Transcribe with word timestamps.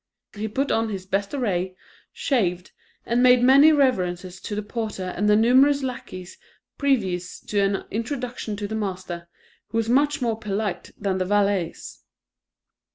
He 0.33 0.47
put 0.47 0.71
on 0.71 0.89
his 0.89 1.05
best 1.05 1.31
array, 1.31 1.75
shaved, 2.11 2.71
and 3.05 3.21
made 3.21 3.43
many 3.43 3.71
reverences 3.71 4.41
to 4.41 4.55
the 4.55 4.63
porter 4.63 5.13
and 5.15 5.29
the 5.29 5.35
numerous 5.35 5.83
lackeys 5.83 6.39
previous 6.79 7.39
to 7.41 7.59
an 7.59 7.85
introduction 7.91 8.55
to 8.57 8.67
the 8.67 8.73
master, 8.73 9.29
who 9.67 9.77
was 9.77 9.89
much 9.89 10.19
more 10.19 10.39
polite 10.39 10.89
than 10.97 11.19
the 11.19 11.25
valets. 11.25 12.01